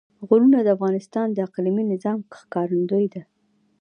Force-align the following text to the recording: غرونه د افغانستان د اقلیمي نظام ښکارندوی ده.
غرونه 0.27 0.57
د 0.61 0.67
افغانستان 0.75 1.27
د 1.31 1.37
اقلیمي 1.47 1.83
نظام 1.93 2.17
ښکارندوی 2.37 3.05
ده. 3.13 3.21